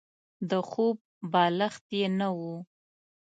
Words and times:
د 0.49 0.51
خوب 0.69 0.97
بالښت 1.31 1.85
يې 1.99 2.07
نه 2.19 2.27
وو. 2.37 2.55